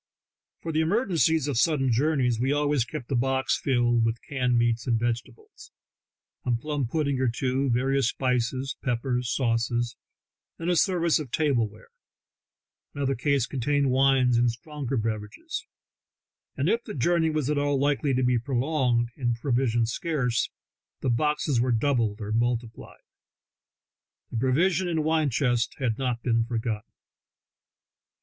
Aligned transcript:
For 0.63 0.71
the 0.71 0.81
emergencies 0.81 1.47
of 1.47 1.59
sudden 1.59 1.91
jour 1.91 2.15
neys 2.15 2.39
we 2.39 2.51
always 2.51 2.85
kept 2.85 3.11
a 3.11 3.15
box 3.15 3.55
filled 3.59 4.03
with 4.03 4.19
canned 4.23 4.57
meats 4.57 4.87
and 4.87 4.99
vegetables, 4.99 5.71
a 6.43 6.51
plum 6.51 6.87
pudding 6.87 7.19
or 7.19 7.27
two, 7.27 7.69
various 7.69 8.07
spices, 8.09 8.75
peppers 8.83 9.15
and 9.17 9.25
sauces, 9.25 9.95
and 10.57 10.71
a 10.71 10.75
service 10.75 11.19
of 11.19 11.29
table 11.29 11.69
ware; 11.69 11.89
another 12.95 13.13
case 13.13 13.45
contained 13.45 13.91
wines 13.91 14.39
and 14.39 14.49
stronger 14.49 14.97
beverages; 14.97 15.67
and 16.57 16.67
if 16.67 16.83
the 16.83 16.95
journey 16.95 17.29
was 17.29 17.47
at 17.47 17.59
all 17.59 17.77
likely 17.79 18.11
to 18.11 18.23
be 18.23 18.39
prolonged 18.39 19.09
and 19.15 19.35
provisions 19.35 19.91
scarce, 19.91 20.49
the 21.01 21.11
boxes 21.11 21.61
were 21.61 21.71
doubled 21.71 22.19
or 22.19 22.31
multiplied. 22.31 23.01
The 24.31 24.37
provision 24.37 24.87
and 24.87 25.03
wine 25.03 25.29
chcvsts 25.29 25.77
had 25.77 25.99
not 25.99 26.23
been 26.23 26.43
forgotten. 26.43 26.91